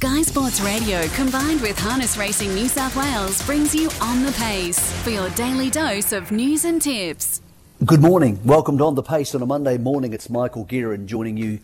[0.00, 4.90] Sky Sports Radio combined with Harness Racing New South Wales brings you On the Pace
[5.02, 7.42] for your daily dose of news and tips.
[7.84, 8.40] Good morning.
[8.42, 10.14] Welcome to On the Pace on a Monday morning.
[10.14, 11.58] It's Michael Guerin joining you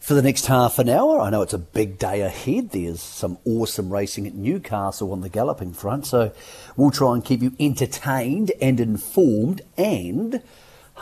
[0.00, 1.20] for the next half an hour.
[1.20, 2.70] I know it's a big day ahead.
[2.70, 6.32] There's some awesome racing at Newcastle on the galloping front, so
[6.78, 10.42] we'll try and keep you entertained and informed and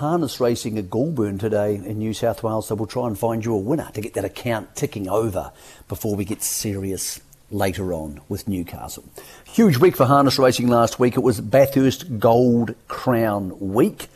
[0.00, 3.52] harness racing at Goulburn today in New South Wales, so we'll try and find you
[3.52, 5.52] a winner to get that account ticking over
[5.88, 9.04] before we get serious later on with Newcastle.
[9.44, 11.18] Huge week for harness racing last week.
[11.18, 14.08] It was Bathurst Gold Crown Week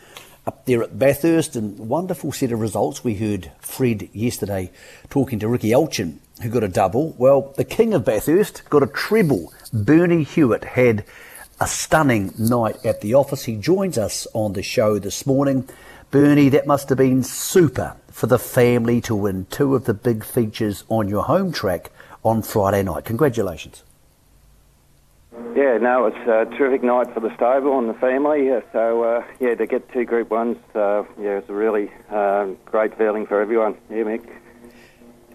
[0.47, 3.03] up there at Bathurst and wonderful set of results.
[3.03, 4.71] We heard Fred yesterday
[5.11, 7.13] talking to Ricky Elchin who got a double.
[7.19, 9.53] Well, the king of Bathurst got a treble.
[9.71, 11.05] Bernie Hewitt had
[11.59, 13.45] a stunning night at the office.
[13.45, 15.67] He joins us on the show this morning.
[16.11, 20.23] Bernie, that must have been super for the family to win two of the big
[20.23, 21.91] features on your home track
[22.23, 23.05] on Friday night.
[23.05, 23.83] Congratulations.
[25.55, 28.49] Yeah, no, it's a terrific night for the stable and the family.
[28.71, 32.97] So, uh, yeah, to get two Group 1s, uh, yeah, it's a really uh, great
[32.97, 33.75] feeling for everyone.
[33.89, 34.29] Yeah, Mick.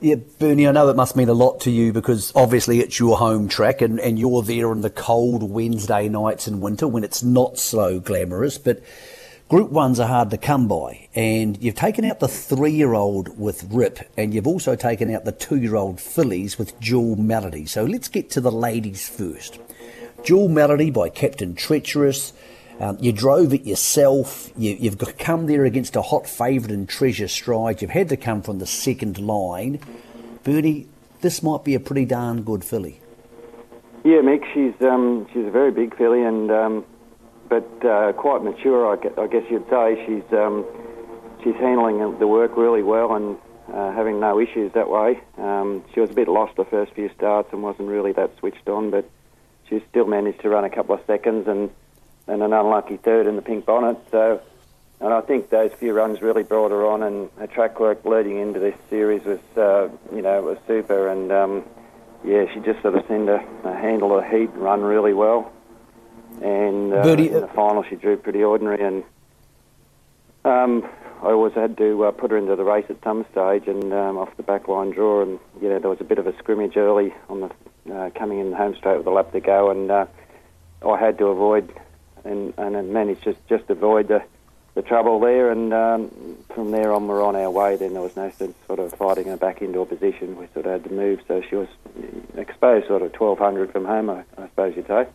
[0.01, 3.19] Yeah, Bernie, I know it must mean a lot to you because obviously it's your
[3.19, 7.23] home track and, and you're there on the cold Wednesday nights in winter when it's
[7.23, 8.57] not so glamorous.
[8.57, 8.83] But
[9.51, 13.37] Group ones are hard to come by, and you've taken out the three year old
[13.37, 17.67] with Rip, and you've also taken out the two year old fillies with Jewel Melody.
[17.67, 19.59] So let's get to the ladies first.
[20.23, 22.33] Jewel Melody by Captain Treacherous.
[22.81, 24.51] Um, you drove it yourself.
[24.57, 27.83] You, have come there against a hot favourite in Treasure Stride.
[27.83, 29.81] You've had to come from the second line.
[30.45, 30.89] Bernie,
[31.21, 33.01] this might be a pretty darn good filly.
[34.03, 36.87] Yeah, Mick, she's um, she's a very big filly, and um,
[37.51, 40.03] but uh, quite mature, I, guess you'd say.
[40.07, 40.65] She's um,
[41.45, 43.37] she's handling the work really well and
[43.71, 45.21] uh, having no issues that way.
[45.37, 48.71] Um, she was a bit lost the first few starts and wasn't really that switched
[48.71, 49.07] on, but
[49.69, 51.69] she still managed to run a couple of seconds and
[52.31, 53.99] and an unlucky third in the pink bonnet.
[54.11, 54.41] So,
[55.01, 58.39] and I think those few runs really brought her on, and her track work leading
[58.39, 61.09] into this series was, uh, you know, was super.
[61.09, 61.65] And um,
[62.25, 65.53] yeah, she just sort of seemed to uh, handle the heat, and run really well.
[66.43, 69.03] And uh, in the final, she drew pretty ordinary, and
[70.45, 70.89] um,
[71.23, 74.17] I always had to uh, put her into the race at some stage, and um,
[74.17, 76.77] off the back line draw, and you know there was a bit of a scrimmage
[76.77, 79.91] early on the uh, coming in the home straight with a lap to go, and
[79.91, 80.07] uh,
[80.89, 81.75] I had to avoid
[82.25, 84.23] and, and managed just just avoid the,
[84.75, 85.51] the trouble there.
[85.51, 87.77] And um, from there on, we're on our way.
[87.77, 90.37] Then there was no sense sort of fighting her back into a position.
[90.37, 91.69] We sort of had to move, so she was
[92.37, 95.07] exposed sort of 1200 from home, I, I suppose you'd say.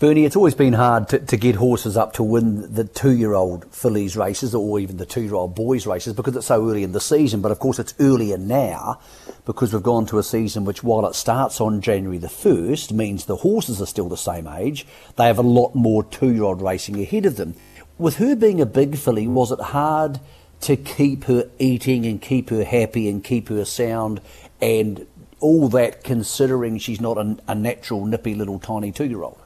[0.00, 4.16] Bernie, it's always been hard to, to get horses up to win the two-year-old fillies
[4.16, 7.42] races or even the two-year-old boys races because it's so early in the season.
[7.42, 8.98] But of course, it's earlier now
[9.44, 13.26] because we've gone to a season which, while it starts on January the 1st, means
[13.26, 14.86] the horses are still the same age.
[15.16, 17.54] They have a lot more two-year-old racing ahead of them.
[17.98, 20.18] With her being a big filly, was it hard
[20.62, 24.22] to keep her eating and keep her happy and keep her sound
[24.62, 25.06] and
[25.40, 29.39] all that considering she's not a, a natural nippy little tiny two-year-old?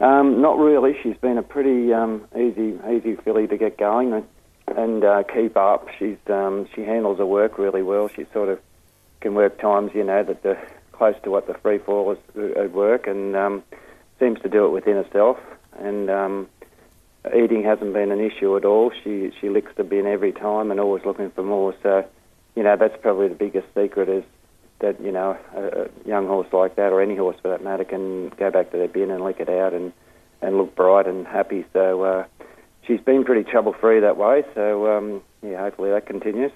[0.00, 0.96] Um, not really.
[1.02, 4.24] She's been a pretty um, easy, easy filly to get going and,
[4.74, 5.88] and uh, keep up.
[5.98, 8.08] She's um, she handles her work really well.
[8.08, 8.58] She sort of
[9.20, 10.56] can work times, you know, that the
[10.92, 12.18] close to what the free fall is
[12.56, 13.62] at work, and um,
[14.18, 15.38] seems to do it within herself.
[15.78, 16.48] And um,
[17.34, 18.92] eating hasn't been an issue at all.
[19.04, 21.74] She she licks the bin every time and always looking for more.
[21.82, 22.06] So,
[22.56, 24.24] you know, that's probably the biggest secret is
[24.80, 28.28] that you know a, young horse like that, or any horse for that matter, can
[28.30, 29.92] go back to their bin and lick it out and
[30.42, 31.64] and look bright and happy.
[31.72, 32.24] So uh,
[32.86, 34.44] she's been pretty trouble free that way.
[34.54, 36.52] So um, yeah, hopefully that continues.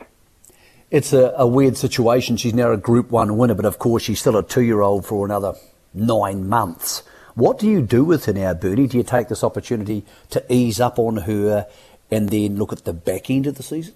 [0.91, 2.37] It's a, a, weird situation.
[2.37, 5.55] She's now a Group One winner, but of course she's still a two-year-old for another
[5.93, 7.03] nine months.
[7.35, 8.87] What do you do with her now, Bernie?
[8.87, 11.67] Do you take this opportunity to ease up on her
[12.11, 13.95] and then look at the back end of the season?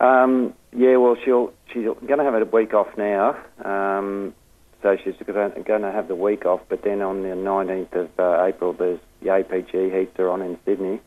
[0.00, 4.34] Um, yeah, well, she'll she's going to have a week off now, um,
[4.82, 5.52] so she's going
[5.82, 6.60] to have the week off.
[6.68, 10.58] But then on the 19th of uh, April, there's the APG heats are on in
[10.64, 11.00] Sydney,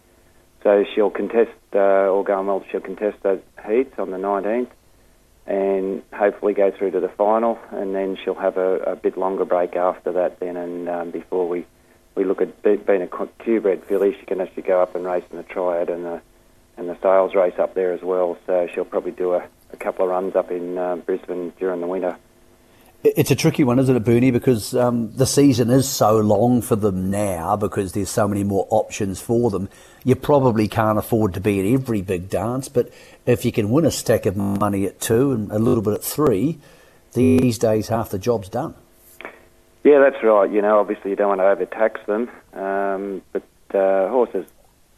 [0.63, 4.71] so she'll contest, uh, all going well, she'll contest those heats on the 19th,
[5.47, 9.45] and hopefully go through to the final, and then she'll have a, a bit longer
[9.45, 10.39] break after that.
[10.41, 11.65] Then, and um, before we
[12.15, 15.37] we look at being a Q-bred filly, she can actually go up and race in
[15.37, 16.21] the Triad and the
[16.81, 18.37] and the sales race up there as well.
[18.47, 21.87] So she'll probably do a a couple of runs up in uh, Brisbane during the
[21.87, 22.17] winter.
[23.03, 24.29] It's a tricky one, isn't it, Bernie?
[24.29, 28.67] Because um, the season is so long for them now because there's so many more
[28.69, 29.69] options for them.
[30.03, 32.91] You probably can't afford to be at every big dance, but
[33.25, 36.03] if you can win a stack of money at two and a little bit at
[36.03, 36.59] three,
[37.13, 38.75] these days half the job's done.
[39.83, 40.51] Yeah, that's right.
[40.51, 43.43] You know, obviously you don't want to overtax them, um, but
[43.73, 44.45] uh, horses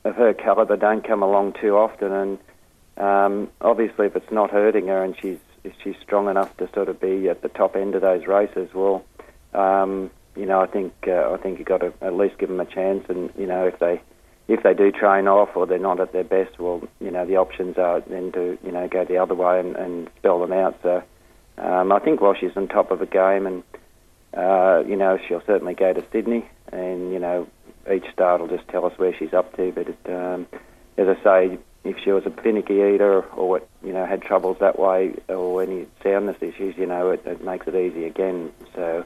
[0.04, 2.40] of her calibre don't come along too often, and
[2.98, 5.40] um, obviously if it's not hurting her and she's
[5.82, 9.06] she's strong enough to sort of be at the top end of those races, well,
[9.54, 12.60] um, you know, I think uh, I think you got to at least give them
[12.60, 14.02] a chance, and you know, if they
[14.48, 17.38] if they do train off or they're not at their best, well, you know, the
[17.38, 20.78] options are then to you know go the other way and, and spell them out.
[20.84, 21.04] So
[21.58, 23.64] um, I think while she's on top of the game and
[24.36, 27.48] uh, you know, she'll certainly go to Sydney, and you know,
[27.92, 29.72] each start will just tell us where she's up to.
[29.72, 30.48] But it, um,
[30.98, 34.80] as I say, if she was a finicky eater or you know, had troubles that
[34.80, 38.52] way or any soundness issues, you know, it, it makes it easy again.
[38.74, 39.06] So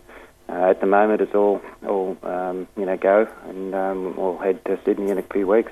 [0.50, 4.64] uh, at the moment, it's all all um, you know go, and um, we'll head
[4.66, 5.72] to Sydney in a few weeks.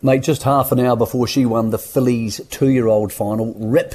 [0.00, 3.94] Mate, just half an hour before she won the Fillies two-year-old final, Rip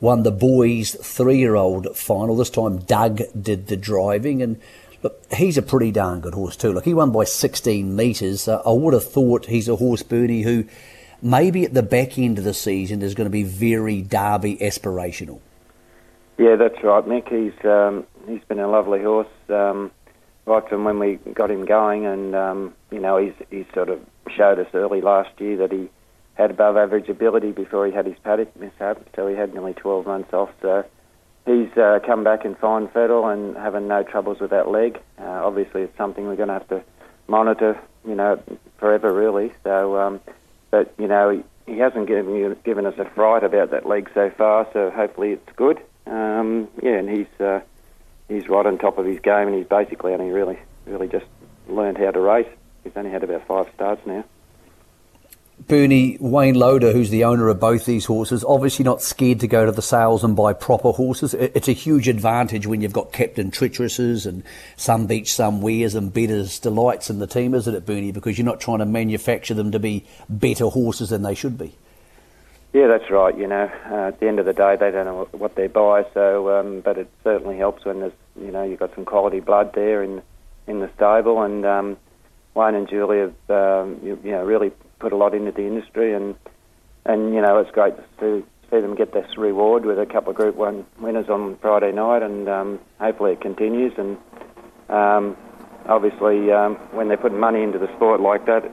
[0.00, 2.36] won the boys three year old final.
[2.36, 4.60] This time Doug did the driving and
[5.02, 6.72] look, he's a pretty darn good horse too.
[6.72, 8.48] Look, he won by 16 metres.
[8.48, 10.64] Uh, I would have thought he's a horse, Bernie, who
[11.22, 15.40] maybe at the back end of the season is going to be very Derby aspirational.
[16.38, 17.28] Yeah, that's right, Mick.
[17.28, 19.90] He's um, he's been a lovely horse um,
[20.46, 24.00] right from when we got him going, and um, you know he's he's sort of
[24.36, 25.88] showed us early last year that he
[26.34, 30.06] had above average ability before he had his paddock mishap, so he had nearly 12
[30.06, 30.50] months off.
[30.62, 30.84] So
[31.48, 35.00] he's uh, come back in fine fettle and having no troubles with that leg.
[35.18, 36.82] Uh, obviously, it's something we're going to have to
[37.26, 38.42] monitor, you know,
[38.78, 39.52] forever really.
[39.64, 40.20] So, um,
[40.70, 44.30] but you know, he, he hasn't given given us a fright about that leg so
[44.30, 44.68] far.
[44.72, 45.80] So hopefully, it's good.
[46.06, 47.60] Um, yeah, and he's uh,
[48.28, 51.26] he's right on top of his game, and he's basically only really really just
[51.68, 52.48] learned how to race.
[52.84, 54.24] He's only had about five starts now.
[55.68, 59.66] Bernie Wayne Loader, who's the owner of both these horses, obviously not scared to go
[59.66, 61.34] to the sales and buy proper horses.
[61.34, 64.42] It's a huge advantage when you've got Captain Treacherouses and
[64.78, 68.12] Somebeachsomewheres and Bettor's Delights in the team, isn't it, Bernie?
[68.12, 71.74] Because you're not trying to manufacture them to be better horses than they should be.
[72.72, 73.36] Yeah, that's right.
[73.36, 76.06] You know, uh, at the end of the day, they don't know what they buy.
[76.14, 79.74] So, um, but it certainly helps when there's, you know, you've got some quality blood
[79.74, 80.22] there in
[80.66, 81.96] in the stable, and um,
[82.54, 86.14] Wayne and Julie have, um, you, you know, really put a lot into the industry,
[86.14, 86.34] and
[87.04, 90.36] and you know it's great to see them get this reward with a couple of
[90.36, 93.92] Group One winners on Friday night, and um, hopefully it continues.
[93.96, 94.18] And
[94.88, 95.36] um,
[95.86, 98.64] obviously, um, when they're putting money into the sport like that,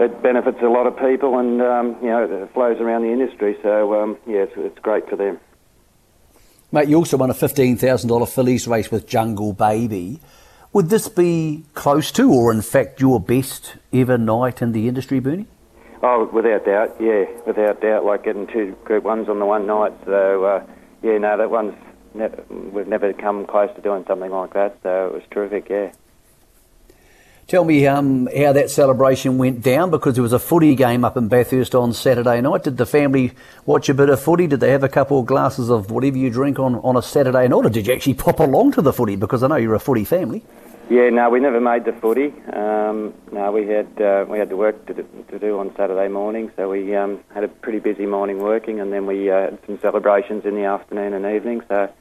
[0.00, 3.56] it benefits a lot of people, and um, you know it flows around the industry.
[3.62, 5.38] So um, yeah, it's, it's great for them.
[6.72, 10.20] Mate, you also won a fifteen thousand dollar fillies race with Jungle Baby.
[10.72, 15.18] Would this be close to, or in fact, your best ever night in the industry,
[15.18, 15.46] Bernie?
[16.00, 18.04] Oh, without doubt, yeah, without doubt.
[18.04, 19.92] Like getting two Group Ones on the one night.
[20.06, 20.66] So uh,
[21.02, 21.74] yeah, no, that one's
[22.14, 24.78] ne- we've never come close to doing something like that.
[24.84, 25.68] So it was terrific.
[25.68, 25.90] Yeah.
[27.50, 31.16] Tell me um, how that celebration went down because there was a footy game up
[31.16, 32.62] in Bathurst on Saturday night.
[32.62, 33.32] Did the family
[33.66, 34.46] watch a bit of footy?
[34.46, 37.48] Did they have a couple of glasses of whatever you drink on, on a Saturday
[37.48, 37.64] night?
[37.64, 40.04] Or did you actually pop along to the footy because I know you're a footy
[40.04, 40.44] family?
[40.88, 42.32] Yeah, no, we never made the footy.
[42.52, 46.06] Um, no, we had uh, we had the work to do, to do on Saturday
[46.06, 49.58] morning, so we um, had a pretty busy morning working, and then we uh, had
[49.66, 51.62] some celebrations in the afternoon and evening.
[51.66, 51.92] So,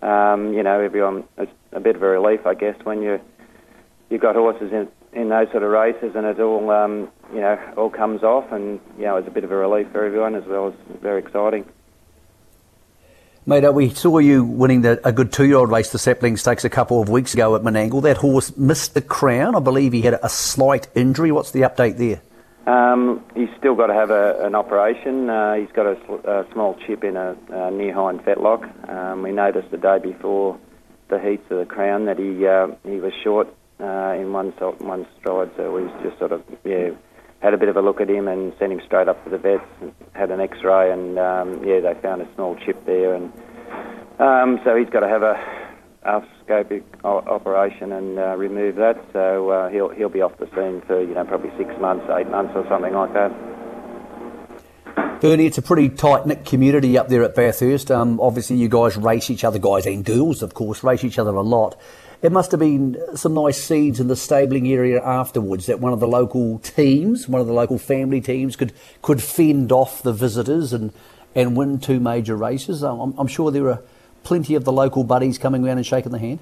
[0.00, 3.20] um, you know, everyone it's a bit of a relief, I guess, when you
[4.14, 7.58] you've got horses in in those sort of races, and it all um, you know
[7.76, 10.44] all comes off, and you know it's a bit of a relief for everyone as
[10.44, 11.64] well as very exciting.
[13.44, 17.02] Mate, we saw you winning the, a good two-year-old race, the Sapling Stakes, a couple
[17.02, 18.02] of weeks ago at Menangle.
[18.02, 19.54] That horse missed the crown.
[19.54, 21.30] I believe he had a slight injury.
[21.30, 22.22] What's the update there?
[22.66, 25.28] Um, he's still got to have a, an operation.
[25.28, 28.88] Uh, he's got a, a, small chip in a, a near hind fetlock.
[28.88, 30.58] Um, we noticed the day before
[31.08, 35.06] the heats of the crown that he uh, he was short uh, in one one
[35.18, 35.50] stride.
[35.56, 36.90] So we just sort of yeah
[37.40, 39.38] had a bit of a look at him and sent him straight up to the
[39.38, 39.64] vets.
[40.12, 43.32] Had an X-ray and um, yeah, they found a small chip there, and
[44.18, 45.64] um, so he's got to have a
[46.04, 49.02] arthroscopic operation and uh, remove that.
[49.12, 52.28] So uh, he'll he'll be off the scene for you know probably six months, eight
[52.28, 53.32] months, or something like that.
[55.20, 57.90] Bernie, it's a pretty tight knit community up there at Bathurst.
[57.90, 61.34] Um, obviously, you guys race each other, guys and girls, of course, race each other
[61.34, 61.76] a lot.
[62.24, 66.00] It must have been some nice seeds in the stabling area afterwards that one of
[66.00, 70.72] the local teams, one of the local family teams, could could fend off the visitors
[70.72, 70.90] and,
[71.34, 72.82] and win two major races.
[72.82, 73.82] I'm, I'm sure there are
[74.22, 76.38] plenty of the local buddies coming around and shaking the hand.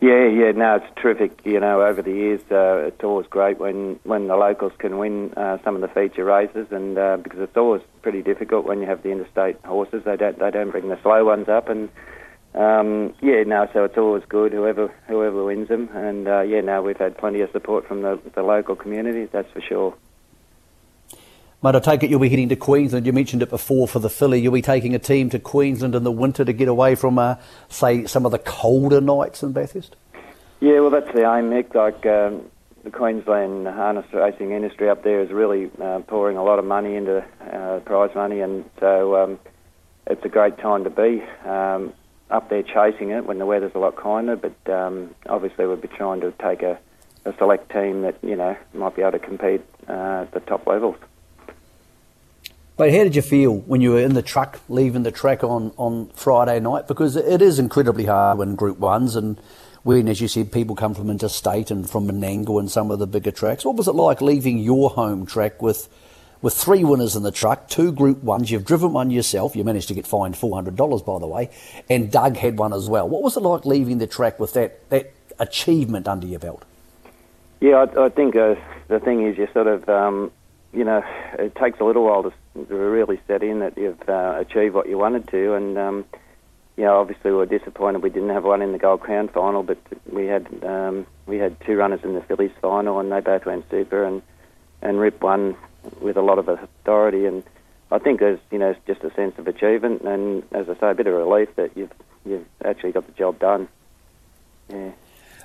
[0.00, 1.40] Yeah, yeah, no, it's terrific.
[1.44, 5.34] You know, over the years, uh, it's always great when, when the locals can win
[5.36, 8.86] uh, some of the feature races, and uh, because it's always pretty difficult when you
[8.86, 10.04] have the interstate horses.
[10.04, 11.88] They don't they don't bring the slow ones up, and
[12.58, 16.82] um, yeah, no, so it's always good whoever whoever wins them, and uh, yeah, no,
[16.82, 19.94] we've had plenty of support from the, the local community, that's for sure.
[21.62, 23.06] Mate, I take it you'll be heading to Queensland.
[23.06, 24.40] You mentioned it before for the filly.
[24.40, 27.36] You'll be taking a team to Queensland in the winter to get away from, uh,
[27.68, 29.94] say, some of the colder nights in Bathurst.
[30.60, 31.50] Yeah, well, that's the aim.
[31.50, 32.48] Like um,
[32.82, 36.96] the Queensland harness racing industry up there is really uh, pouring a lot of money
[36.96, 39.40] into uh, prize money, and so um,
[40.08, 41.92] it's a great time to be um,
[42.30, 44.36] up there chasing it when the weather's a lot kinder.
[44.36, 46.78] But um, obviously, we'll be trying to take a,
[47.24, 50.66] a select team that you know might be able to compete uh, at the top
[50.66, 50.96] levels.
[52.76, 55.72] But how did you feel when you were in the truck leaving the track on,
[55.76, 56.86] on Friday night?
[56.86, 59.36] Because it is incredibly hard when Group Ones and
[59.82, 63.06] when, as you said, people come from interstate and from Menangle and some of the
[63.08, 63.64] bigger tracks.
[63.64, 65.88] What was it like leaving your home track with
[66.42, 68.50] with three winners in the truck, two Group Ones?
[68.50, 69.56] You've driven one yourself.
[69.56, 71.50] You managed to get fined four hundred dollars, by the way,
[71.88, 73.08] and Doug had one as well.
[73.08, 76.64] What was it like leaving the track with that that achievement under your belt?
[77.60, 78.54] Yeah, I, I think uh,
[78.88, 80.30] the thing is you sort of um,
[80.72, 81.02] you know,
[81.38, 82.32] it takes a little while to,
[82.66, 85.54] to really set in that you've uh, achieved what you wanted to.
[85.54, 86.04] And, um,
[86.76, 89.62] you know, obviously we were disappointed we didn't have one in the Gold Crown final,
[89.62, 89.78] but
[90.12, 93.68] we had um, we had two runners in the Fillies final, and they both went
[93.70, 94.22] super, and
[94.80, 95.56] and Rip won
[96.00, 97.26] with a lot of authority.
[97.26, 97.42] And
[97.90, 100.94] I think there's you know just a sense of achievement, and as I say, a
[100.94, 101.92] bit of relief that you've
[102.24, 103.68] you've actually got the job done.
[104.68, 104.90] Yeah.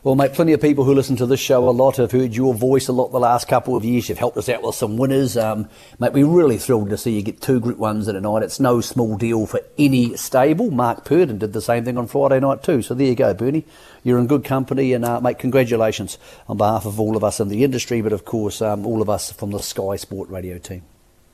[0.03, 2.53] Well, mate, plenty of people who listen to this show a lot have heard your
[2.53, 4.09] voice a lot the last couple of years.
[4.09, 5.37] You've helped us out with some winners.
[5.37, 8.43] Um, mate, we're really thrilled to see you get two Group Ones in a night.
[8.43, 10.71] It's no small deal for any stable.
[10.71, 12.81] Mark Purdon did the same thing on Friday night too.
[12.81, 13.63] So there you go, Bernie.
[14.03, 16.17] You're in good company, and uh, mate, congratulations
[16.49, 19.09] on behalf of all of us in the industry, but of course um, all of
[19.09, 20.81] us from the Sky Sport Radio team.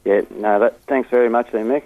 [0.06, 1.86] Yeah, no, that, thanks very much, then, Mick.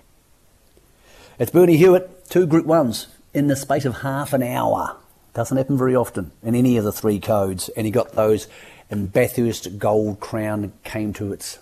[1.39, 4.97] It's Bernie Hewitt, two Group Ones in the space of half an hour.
[5.33, 7.69] Doesn't happen very often in any of the three codes.
[7.69, 8.47] And he got those
[8.89, 11.57] and Bathurst Gold Crown came to its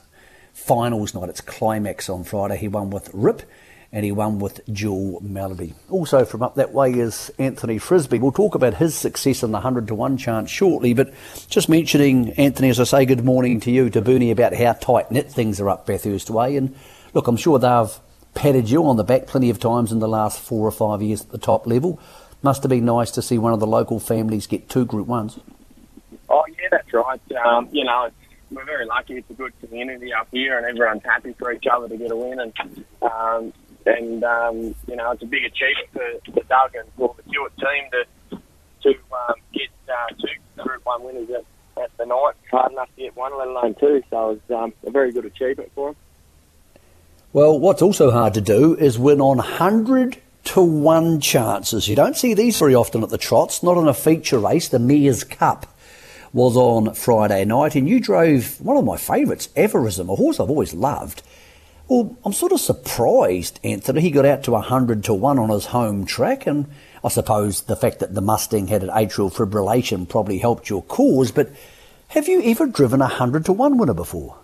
[0.54, 2.58] finals night, its climax on Friday.
[2.58, 3.44] He won with Rip
[3.94, 5.74] and he won with Jewel Melody.
[5.90, 8.20] Also from up that way is Anthony Frisby.
[8.20, 11.14] We'll talk about his success in the 100 to 1 chance shortly, but
[11.50, 15.12] just mentioning, Anthony, as I say good morning to you, to Bernie, about how tight
[15.12, 16.58] knit things are up Bathurst Way.
[16.58, 16.76] And
[17.14, 18.00] look, I'm sure they've
[18.34, 21.22] patted you on the back plenty of times in the last four or five years
[21.22, 22.00] at the top level.
[22.44, 25.40] Must have been nice to see one of the local families get two Group Ones.
[26.28, 27.22] Oh yeah, that's right.
[27.46, 28.10] Um, you know,
[28.50, 29.18] we're very lucky.
[29.18, 32.16] It's a good community up here, and everyone's happy for each other to get a
[32.16, 32.40] win.
[32.40, 33.54] And um,
[33.86, 37.54] and um, you know, it's a big achievement for, for Doug and for the Hewitt
[37.58, 38.38] team to
[38.84, 42.34] to um, get uh, two Group One winners at, at the night.
[42.50, 44.02] Hard enough to get one, let alone two.
[44.10, 45.96] So it's um, a very good achievement for him.
[47.34, 51.88] Well, what's also hard to do is win on hundred to one chances.
[51.88, 54.68] You don't see these very often at the trots, not on a feature race.
[54.68, 55.68] The Mayor's Cup
[56.34, 60.50] was on Friday night, and you drove one of my favourites, Aphorism, a horse I've
[60.50, 61.22] always loved.
[61.88, 64.02] Well, I'm sort of surprised, Anthony.
[64.02, 66.68] He got out to 100 to 1 on his home track, and
[67.04, 71.32] I suppose the fact that the Mustang had an atrial fibrillation probably helped your cause,
[71.32, 71.50] but
[72.10, 74.38] have you ever driven a 100 to 1 winner before?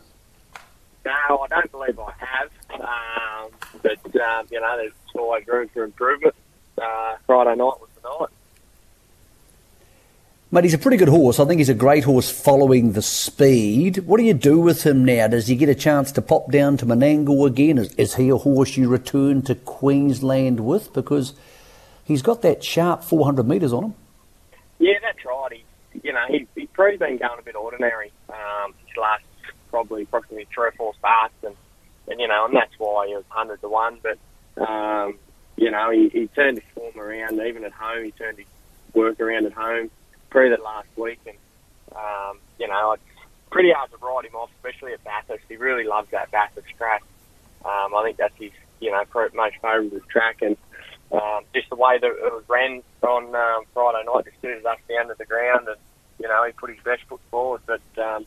[1.05, 2.49] No, I don't believe I have.
[2.81, 3.51] Um,
[3.81, 6.35] but, um, you know, there's always room for improvement.
[6.77, 8.29] Uh, Friday night was the night.
[10.49, 11.39] Mate, he's a pretty good horse.
[11.39, 13.97] I think he's a great horse following the speed.
[14.05, 15.27] What do you do with him now?
[15.27, 17.77] Does he get a chance to pop down to Menangle again?
[17.77, 20.93] Is, is he a horse you return to Queensland with?
[20.93, 21.33] Because
[22.05, 23.95] he's got that sharp 400 metres on him.
[24.79, 25.51] Yeah, that's right.
[25.51, 29.23] He, you know, he, he's probably been going a bit ordinary um, his last
[29.69, 31.55] probably approximately three or four starts, and,
[32.07, 33.99] and you know, and that's why he was 100 to 1.
[34.01, 34.17] But
[34.67, 35.17] um,
[35.55, 37.39] you know, he, he turned his form around.
[37.39, 38.47] Even at home, he turned his
[38.93, 39.89] work around at home.
[40.29, 41.37] Proved it last week, and
[41.95, 43.03] um, you know, it's
[43.49, 45.43] pretty hard to write him off, especially at Bathurst.
[45.47, 47.03] He really loves that Bathurst track.
[47.65, 50.57] Um, I think that's his, you know, most favourite track, and
[51.11, 54.77] um, just the way that it was ran on um, Friday night, just suited us
[54.89, 55.77] down to the ground, and
[56.19, 57.61] you know, he put his best foot forward.
[57.65, 58.25] But um,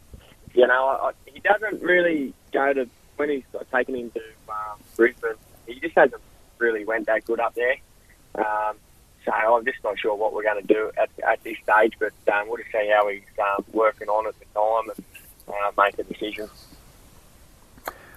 [0.54, 2.88] you know, I, he doesn't really go to
[3.20, 5.36] when he's taken him to um, Brisbane
[5.66, 6.20] he just hasn't
[6.58, 7.76] really went that good up there.
[8.34, 8.76] Um,
[9.24, 12.12] so I'm just not sure what we're going to do at, at this stage, but
[12.32, 15.98] um, we'll just see how he's um, working on at the time and uh, make
[15.98, 16.48] a decision.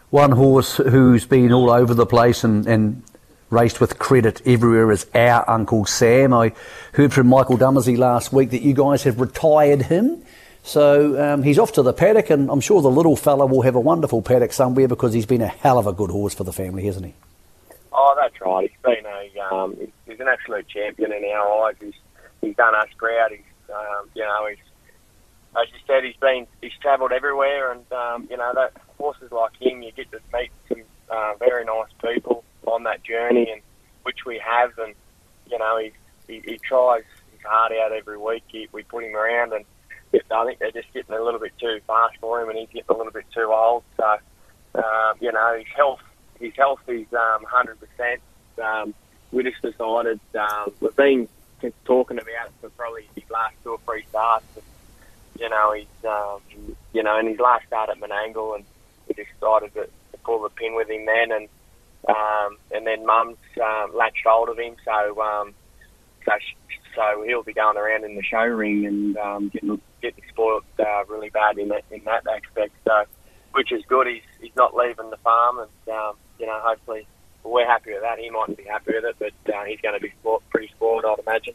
[0.10, 3.04] One horse who's been all over the place and, and
[3.50, 6.34] raced with credit everywhere is our Uncle Sam.
[6.34, 6.54] I
[6.94, 10.24] heard from Michael Dummersey last week that you guys have retired him.
[10.64, 13.76] So um, he's off to the paddock, and I'm sure the little fella will have
[13.76, 16.54] a wonderful paddock somewhere because he's been a hell of a good horse for the
[16.54, 17.14] family, hasn't he?
[17.92, 18.72] Oh, that's right.
[18.72, 19.76] He's been a um,
[20.08, 21.76] he's an absolute champion in our eyes.
[21.82, 21.94] He's
[22.40, 23.32] he's done us proud.
[23.32, 24.58] He's um, you know he's
[25.62, 29.52] as you said he's been he's travelled everywhere, and um, you know that horses like
[29.62, 33.62] him you get to meet some uh, very nice people on that journey, and
[34.04, 34.96] which we have, and
[35.52, 35.92] you know he
[36.28, 37.04] he, he tries
[37.34, 38.44] his heart out every week.
[38.48, 39.66] He, we put him around, and
[40.32, 42.90] I think they're just getting a little bit too fast for him, and he's getting
[42.90, 43.84] a little bit too old.
[43.98, 44.18] So
[44.76, 46.02] uh, you know his health
[46.40, 48.18] his health is um, 100%.
[48.64, 48.94] Um,
[49.32, 51.28] we just decided um, we've been
[51.86, 54.46] talking about it for probably his last two or three starts.
[54.56, 54.66] And,
[55.40, 58.66] you know, he's um, you know, in his last start at Menangle, and
[59.08, 61.50] we just decided to, to pull the pin with him then, and
[62.08, 65.54] um, and then Mum's um, latched hold of him, so um,
[66.26, 66.32] so
[66.96, 71.04] so he'll be going around in the show ring and um, getting getting spoiled uh,
[71.08, 72.74] really bad in that in that aspect.
[72.86, 73.04] So,
[73.54, 74.08] which is good.
[74.08, 77.08] He's he's not leaving the farm, and um, you know, hopefully
[77.44, 78.20] we're happy with that.
[78.20, 80.14] He mightn't be happy with it, but uh, he's going to be
[80.50, 81.54] pretty spoiled, I'd imagine.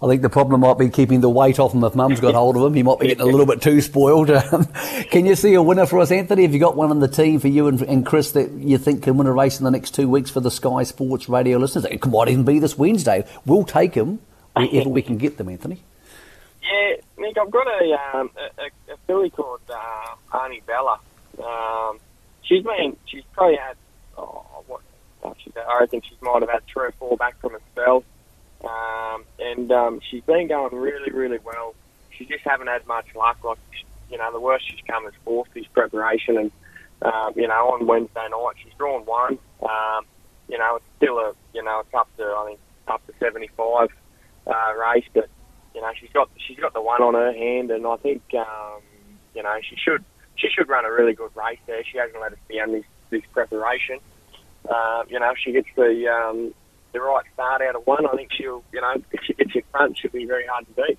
[0.00, 2.56] I think the problem might be keeping the weight off him if Mum's got hold
[2.56, 2.74] of him.
[2.74, 4.28] He might be getting a little bit too spoiled.
[5.10, 6.42] Can you see a winner for us, Anthony?
[6.42, 9.02] Have you got one on the team for you and, and, Chris that you think
[9.02, 11.84] can win a race in the next two weeks for the Sky Sports radio listeners?
[11.86, 13.26] It might even be this Wednesday.
[13.44, 14.20] We'll take them
[14.54, 15.82] wherever we can get them, Anthony.
[16.62, 21.00] Yeah, Nick, I've got a, um, a, a filly called uh, Arnie Bella.
[21.42, 21.98] Um,
[22.42, 23.76] she's been, she's probably had,
[24.16, 24.82] oh, what,
[25.24, 28.04] I reckon she might have had three or four back from a spell.
[28.62, 31.74] Um, and um, she's been going really, really well.
[32.10, 33.42] She just haven't had much luck.
[33.44, 33.58] Like,
[34.10, 36.36] you know, the worst she's come is fourth this preparation.
[36.38, 36.52] And,
[37.02, 39.38] um, you know, on Wednesday night, she's drawn one.
[39.62, 40.04] Um,
[40.48, 43.88] you know, it's still a, you know, it's up to, I think, up to 75
[44.46, 45.04] uh, race.
[45.14, 45.28] But,
[45.74, 47.70] you know, she's got, she's got the one on her hand.
[47.70, 48.82] And I think, um,
[49.34, 50.04] you know, she should,
[50.36, 51.84] she should run a really good race there.
[51.84, 54.00] She hasn't let us down this, this preparation.
[54.68, 56.52] Uh, you know, if she gets the um,
[56.98, 59.62] the right start out of one, I think she'll, you know, if she gets in
[59.70, 60.98] front, she'll be very hard to beat.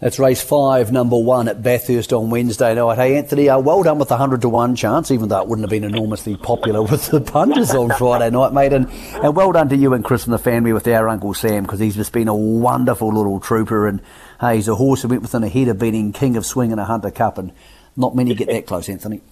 [0.00, 2.98] That's race five, number one at Bathurst on Wednesday night.
[2.98, 5.62] Hey, Anthony, uh, well done with the 100 to 1 chance, even though it wouldn't
[5.62, 8.72] have been enormously popular with the punters on Friday night, mate.
[8.72, 11.62] And, and well done to you and Chris and the family with our Uncle Sam,
[11.62, 13.86] because he's just been a wonderful little trooper.
[13.86, 14.02] And
[14.40, 16.80] hey, he's a horse who went within a head of beating King of Swing in
[16.80, 17.38] a Hunter Cup.
[17.38, 17.52] And
[17.96, 19.20] not many get that close, Anthony.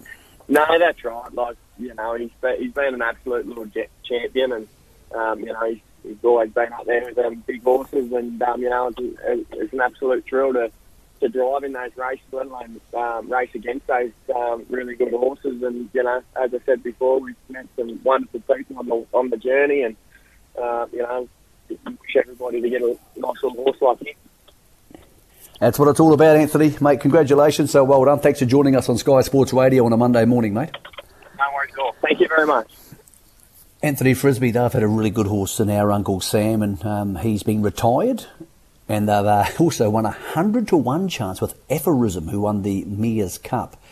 [0.50, 1.32] No, that's right.
[1.32, 3.68] Like, you know, he's been, he's been an absolute little
[4.02, 4.50] champion.
[4.50, 4.68] And
[5.14, 8.60] um, you know, he's, he's always been up there with um, big horses, and um,
[8.60, 10.70] you know, it's, it's an absolute thrill to
[11.20, 15.62] to drive in those races, let alone um, race against those um, really good horses.
[15.62, 19.30] And you know, as I said before, we've met some wonderful people on the on
[19.30, 19.96] the journey, and
[20.60, 21.28] uh, you know,
[21.68, 24.14] wish everybody to get a nice little horse like him.
[25.60, 26.74] That's what it's all about, Anthony.
[26.80, 27.70] Mate, congratulations.
[27.70, 28.20] So well done.
[28.20, 30.70] Thanks for joining us on Sky Sports Radio on a Monday morning, mate.
[31.36, 31.94] No worries at all.
[32.00, 32.70] Thank you very much.
[33.82, 37.42] Anthony Frisby, they've had a really good horse in our Uncle Sam, and um, he's
[37.42, 38.26] been retired.
[38.90, 42.84] And they've uh, also won a 100 to 1 chance with Aphorism, who won the
[42.84, 43.82] Mears Cup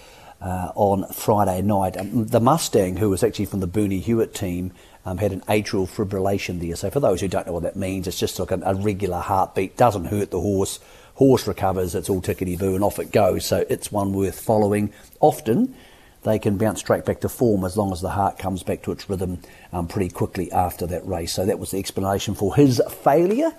[0.42, 1.96] uh, on Friday night.
[1.96, 4.72] Um, the Mustang, who was actually from the Bernie Hewitt team,
[5.06, 6.76] um, had an atrial fibrillation there.
[6.76, 9.20] So, for those who don't know what that means, it's just like a, a regular
[9.20, 10.80] heartbeat, doesn't hurt the horse.
[11.14, 13.46] Horse recovers, it's all tickety boo, and off it goes.
[13.46, 14.92] So, it's one worth following.
[15.20, 15.74] Often,
[16.22, 18.92] they can bounce straight back to form as long as the heart comes back to
[18.92, 19.40] its rhythm
[19.72, 21.32] um, pretty quickly after that race.
[21.32, 23.52] So that was the explanation for his failure.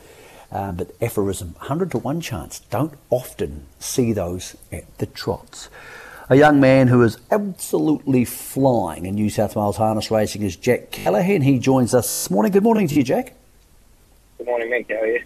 [0.52, 2.60] Uh, but aphorism, 100 to 1 chance.
[2.72, 5.70] Don't often see those at the trots.
[6.28, 10.92] A young man who is absolutely flying in New South Wales harness racing is Jack
[10.92, 11.42] Callaghan.
[11.42, 12.52] He joins us this morning.
[12.52, 13.34] Good morning to you, Jack.
[14.38, 14.90] Good morning, Nick.
[14.90, 15.24] How are you?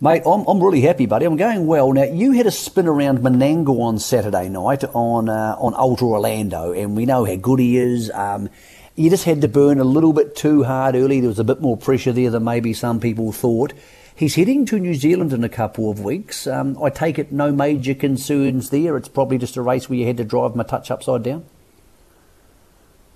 [0.00, 1.26] Mate, I'm, I'm really happy, buddy.
[1.26, 1.92] I'm going well.
[1.92, 6.72] Now, you had a spin around Menangle on Saturday night on uh, on Ultra Orlando,
[6.72, 8.08] and we know how good he is.
[8.12, 8.48] Um,
[8.94, 11.18] you just had to burn a little bit too hard early.
[11.18, 13.72] There was a bit more pressure there than maybe some people thought.
[14.14, 16.46] He's heading to New Zealand in a couple of weeks.
[16.46, 18.96] Um, I take it no major concerns there.
[18.96, 21.44] It's probably just a race where you had to drive my touch upside down.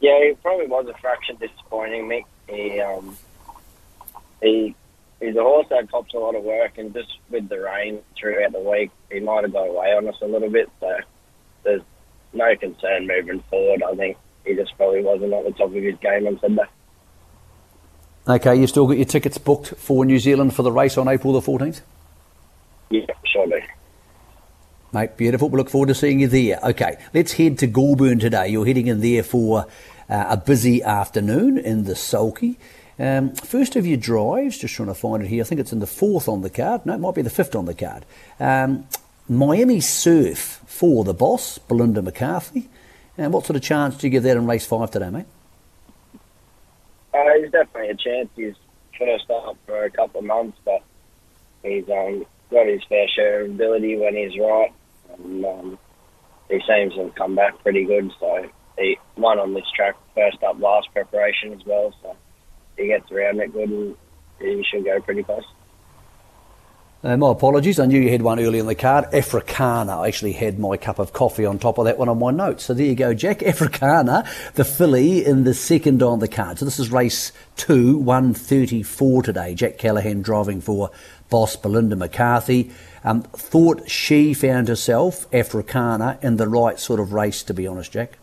[0.01, 2.25] Yeah, it probably was a fraction disappointing, Mick.
[2.49, 3.16] He um,
[4.42, 4.75] he
[5.22, 8.52] he's a horse that tops a lot of work, and just with the rain throughout
[8.52, 10.68] the week, he might have got away on us a little bit.
[10.80, 10.98] So
[11.62, 11.82] there's
[12.32, 13.82] no concern moving forward.
[13.82, 16.64] I think he just probably wasn't at the top of his game on Sunday.
[18.28, 21.32] Okay, you still got your tickets booked for New Zealand for the race on April
[21.32, 21.80] the 14th?
[22.90, 23.64] Yeah, surely.
[24.92, 25.48] Mate, beautiful.
[25.48, 26.58] We look forward to seeing you there.
[26.62, 28.48] Okay, let's head to Goulburn today.
[28.48, 29.66] You're heading in there for
[30.08, 32.58] uh, a busy afternoon in the sulky.
[32.98, 35.42] Um, first of your drives, just trying to find it here.
[35.42, 36.87] I think it's in the fourth on the card.
[36.87, 38.05] No, it might be the fifth on the card.
[38.38, 38.87] Um,
[39.28, 42.68] Miami Surf for the boss, Belinda McCarthy.
[43.16, 45.26] And what sort of chance do you give that in race five today, mate?
[47.14, 48.28] yeah, he's definitely a chance.
[48.37, 48.55] He's
[48.98, 50.83] first up for a couple of months, but
[51.62, 54.72] he's um, got his fair share of ability when he's right.
[55.18, 55.78] And, um,
[56.48, 58.11] he seems to have come back pretty good.
[58.20, 61.94] So he won on this track first up last preparation as well.
[62.02, 62.16] So
[62.76, 63.96] he gets around it good and
[64.40, 65.44] he should go pretty close.
[67.04, 67.80] Uh, my apologies.
[67.80, 69.06] I knew you had one early in the card.
[69.12, 70.02] Africana.
[70.02, 72.64] I actually had my cup of coffee on top of that one on my notes.
[72.64, 73.42] So there you go, Jack.
[73.42, 76.61] Africana, the filly in the second on the card.
[76.61, 79.54] So this is race two, 134 today.
[79.56, 80.92] Jack Callaghan driving for
[81.28, 82.70] boss Belinda McCarthy.
[83.02, 87.90] Um, thought she found herself, Africana, in the right sort of race, to be honest,
[87.90, 88.16] Jack.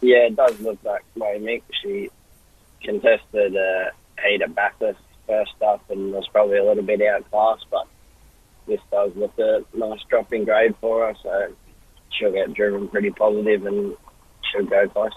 [0.00, 1.62] Yeah, it does look that way, Mick.
[1.82, 2.10] She
[2.84, 3.90] contested uh,
[4.24, 7.86] Ada Bathurst first up and was probably a little bit outclassed, but
[8.66, 11.54] this does look a nice drop in grade for her, so
[12.10, 13.96] she'll get driven pretty positive and
[14.50, 15.12] she'll go close.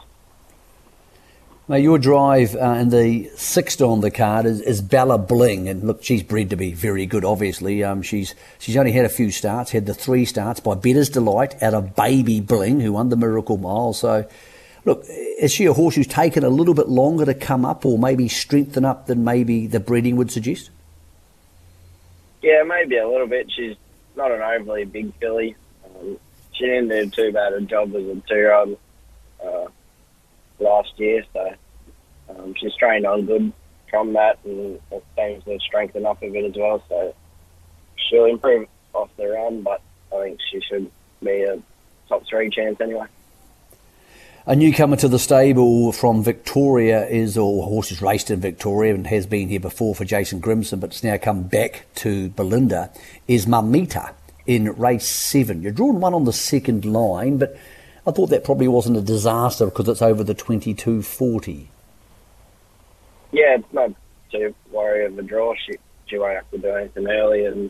[1.69, 5.83] Now, your drive uh, in the sixth on the card is, is Bella Bling, and
[5.83, 7.25] look, she's bred to be very good.
[7.25, 11.09] Obviously, um, she's she's only had a few starts, had the three starts by Bettor's
[11.09, 13.91] Delight out of Baby Bling, who won the Miracle Mile.
[13.91, 14.25] So,
[14.87, 17.99] look, is she a horse who's taken a little bit longer to come up, or
[17.99, 20.71] maybe strengthen up than maybe the breeding would suggest?
[22.41, 23.51] Yeah, maybe a little bit.
[23.51, 23.75] She's
[24.15, 25.55] not an overly big filly.
[25.85, 26.17] Um,
[26.53, 28.79] she didn't do too bad a job as a two-year-old.
[29.45, 29.67] Uh,
[30.59, 31.53] last year, so
[32.29, 33.53] um, she's trained on good
[33.89, 36.83] from that and it seems to strengthen up a bit as well.
[36.89, 37.15] So
[37.95, 40.91] she'll improve off the run, but I think she should
[41.23, 41.61] be a
[42.09, 43.05] top three chance anyway.
[44.49, 49.05] A newcomer to the stable from Victoria is, or horse is raced in Victoria and
[49.07, 52.89] has been here before for Jason Grimson, but it's now come back to Belinda,
[53.27, 54.13] is Mamita
[54.45, 55.61] in race seven.
[55.61, 57.57] You're drawn one on the second line, but
[58.07, 61.69] I thought that probably wasn't a disaster because it's over the 2240.
[63.33, 63.91] Yeah, it's not
[64.31, 65.55] too worry of a draw.
[65.55, 67.69] She, she won't have to do anything early, and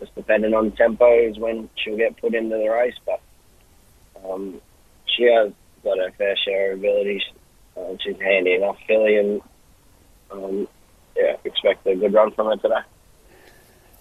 [0.00, 2.96] just depending on tempo is when she'll get put into the race.
[3.04, 3.20] But
[4.24, 4.62] um,
[5.04, 5.52] she has
[5.88, 7.22] got her fair share of abilities.
[7.76, 9.40] Uh, she's handy enough filly, and
[10.30, 10.68] um,
[11.16, 12.80] yeah, expect a good run from her today.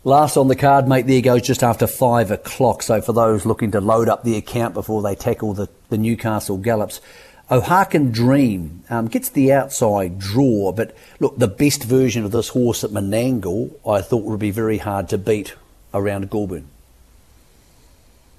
[0.04, 2.82] Last on the card, mate, there goes just after five o'clock.
[2.82, 6.58] So for those looking to load up the account before they tackle the, the Newcastle
[6.58, 7.02] Gallops,
[7.50, 12.84] Ohakan Dream um, gets the outside draw, but look, the best version of this horse
[12.84, 15.56] at Menangle, I thought would be very hard to beat
[15.94, 16.68] around Goulburn.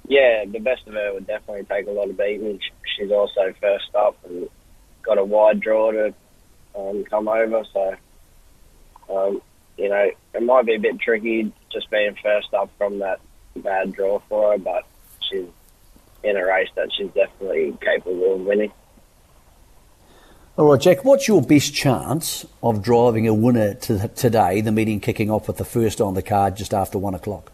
[0.07, 2.59] Yeah, the best of her would definitely take a lot of beating.
[2.99, 4.49] She's also first up and
[5.03, 6.13] got a wide draw to
[6.75, 7.95] um, come over, so
[9.09, 9.41] um,
[9.77, 13.21] you know it might be a bit tricky just being first up from that
[13.55, 14.83] bad draw for her, but
[15.21, 15.47] she's
[16.23, 18.71] in a race that she's definitely capable of winning.
[20.57, 24.99] All right, Jack, what's your best chance of driving a winner to today, the meeting
[24.99, 27.53] kicking off with the first on the card just after one o'clock?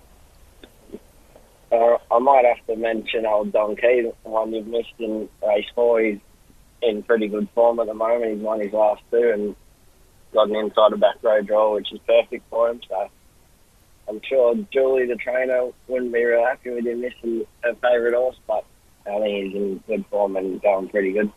[2.12, 6.02] I might have to mention old Don Key, the one you've missed in race four.
[6.02, 6.20] He's
[6.82, 8.34] in pretty good form at the moment.
[8.34, 9.56] He's won his last two and
[10.34, 12.82] got an inside a back row draw, which is perfect for him.
[12.88, 13.10] So
[14.08, 18.38] I'm sure Julie, the trainer, wouldn't be real happy with him missing her favourite horse,
[18.48, 18.66] but
[19.08, 21.32] I think he's in good form and going pretty good.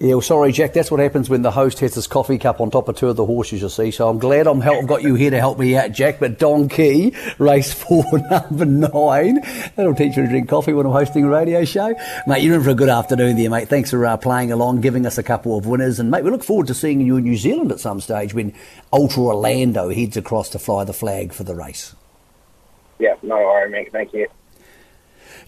[0.00, 0.74] Yeah, well, sorry, Jack.
[0.74, 3.16] That's what happens when the host has his coffee cup on top of two of
[3.16, 3.90] the horses, you see.
[3.90, 6.20] So I'm glad I'm help, got you here to help me out, Jack.
[6.20, 9.40] But Don Key, race four, number nine.
[9.74, 11.96] That'll teach you to drink coffee when I'm hosting a radio show.
[12.28, 13.66] Mate, you're in for a good afternoon there, mate.
[13.66, 15.98] Thanks for uh, playing along, giving us a couple of winners.
[15.98, 18.54] And, mate, we look forward to seeing you in New Zealand at some stage when
[18.92, 21.96] Ultra Orlando heads across to fly the flag for the race.
[23.00, 23.90] Yeah, no worry, mate.
[23.90, 24.28] Thank you.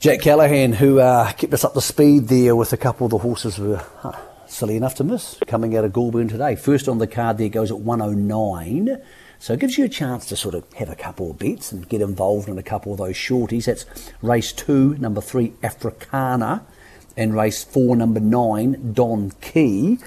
[0.00, 3.18] Jack Callaghan, who uh, kept us up to speed there with a couple of the
[3.18, 4.18] horses were huh,
[4.50, 6.56] silly enough to miss coming out of Goulburn today.
[6.56, 9.00] First on the card there goes at 109.
[9.38, 11.88] So it gives you a chance to sort of have a couple of bets and
[11.88, 13.64] get involved in a couple of those shorties.
[13.64, 13.86] That's
[14.20, 16.66] race two, number three, Africana,
[17.16, 19.98] and race four, number nine, Don Key,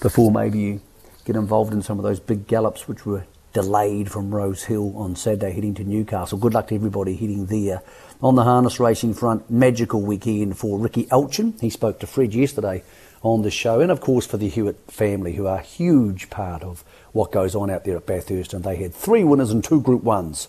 [0.00, 0.80] before maybe you
[1.24, 5.14] get involved in some of those big gallops which were delayed from Rose Hill on
[5.14, 6.38] Saturday heading to Newcastle.
[6.38, 7.82] Good luck to everybody heading there.
[8.22, 11.60] On the harness racing front, magical weekend for Ricky Elchin.
[11.60, 12.82] He spoke to Fred yesterday
[13.22, 16.62] on the show, and of course for the Hewitt family, who are a huge part
[16.62, 18.54] of what goes on out there at Bathurst.
[18.54, 20.48] And they had three winners and two Group Ones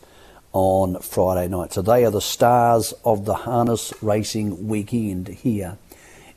[0.54, 1.74] on Friday night.
[1.74, 5.78] So they are the stars of the harness racing weekend here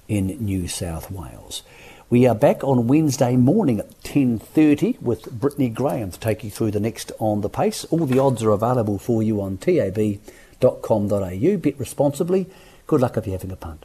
[0.09, 1.63] in New South Wales.
[2.11, 6.71] We are back on Wednesday morning at 10.30 with Brittany Graham to take you through
[6.71, 7.85] the next On The Pace.
[7.87, 10.19] All the odds are available for you on tab.com.au.
[11.57, 12.47] Bet responsibly.
[12.87, 13.83] Good luck if you're having a punt.